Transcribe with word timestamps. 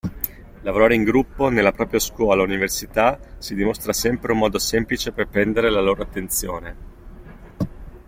Lavorare 0.63 0.95
in 0.95 1.03
gruppo 1.03 1.49
nella 1.49 1.71
propria 1.73 1.99
scuola 1.99 2.41
o 2.41 2.45
università 2.45 3.19
si 3.37 3.53
dimostra 3.53 3.93
sempre 3.93 4.31
un 4.31 4.39
modo 4.39 4.57
semplice 4.57 5.11
per 5.11 5.27
prendere 5.27 5.69
la 5.69 5.79
loro 5.79 6.01
attenzione. 6.01 6.75